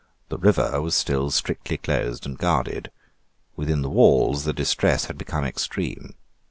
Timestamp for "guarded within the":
2.35-3.87